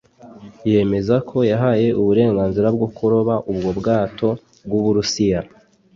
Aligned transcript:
yemeza 0.71 1.15
ko 1.29 1.37
yahaye 1.51 1.87
uburenganzira 1.99 2.67
bwo 2.75 2.87
kuroba 2.95 3.33
ubwo 3.51 3.69
bwato 3.79 4.29
bw’u 4.65 4.79
Burusiya 4.83 5.39